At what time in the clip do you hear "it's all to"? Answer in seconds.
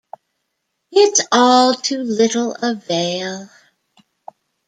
0.91-1.99